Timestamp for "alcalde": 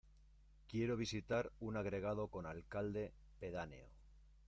2.47-3.13